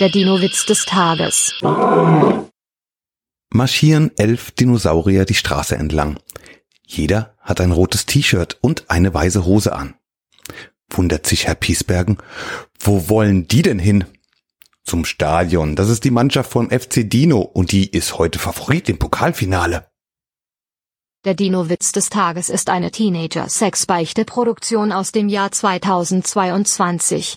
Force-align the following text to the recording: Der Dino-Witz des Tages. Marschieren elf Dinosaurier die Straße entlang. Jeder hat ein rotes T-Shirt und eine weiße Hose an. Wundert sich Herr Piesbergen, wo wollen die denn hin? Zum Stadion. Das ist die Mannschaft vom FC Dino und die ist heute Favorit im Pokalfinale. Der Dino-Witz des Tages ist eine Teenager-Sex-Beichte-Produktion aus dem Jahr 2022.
Der 0.00 0.08
Dino-Witz 0.08 0.66
des 0.66 0.86
Tages. 0.86 1.54
Marschieren 3.50 4.10
elf 4.16 4.50
Dinosaurier 4.50 5.24
die 5.24 5.34
Straße 5.34 5.76
entlang. 5.76 6.18
Jeder 6.84 7.36
hat 7.38 7.60
ein 7.60 7.70
rotes 7.70 8.04
T-Shirt 8.04 8.58
und 8.60 8.90
eine 8.90 9.14
weiße 9.14 9.44
Hose 9.44 9.72
an. 9.72 9.94
Wundert 10.90 11.28
sich 11.28 11.46
Herr 11.46 11.54
Piesbergen, 11.54 12.18
wo 12.80 13.08
wollen 13.08 13.46
die 13.46 13.62
denn 13.62 13.78
hin? 13.78 14.04
Zum 14.82 15.04
Stadion. 15.04 15.76
Das 15.76 15.88
ist 15.88 16.02
die 16.02 16.10
Mannschaft 16.10 16.50
vom 16.50 16.70
FC 16.70 17.08
Dino 17.08 17.40
und 17.40 17.70
die 17.70 17.88
ist 17.88 18.18
heute 18.18 18.40
Favorit 18.40 18.88
im 18.88 18.98
Pokalfinale. 18.98 19.86
Der 21.24 21.34
Dino-Witz 21.34 21.92
des 21.92 22.10
Tages 22.10 22.50
ist 22.50 22.68
eine 22.68 22.90
Teenager-Sex-Beichte-Produktion 22.90 24.92
aus 24.92 25.10
dem 25.10 25.30
Jahr 25.30 25.52
2022. 25.52 27.32